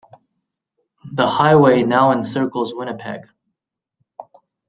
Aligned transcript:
The 1.11 1.27
highway 1.27 1.83
now 1.83 2.11
encircles 2.11 2.73
Winnipeg. 2.73 3.31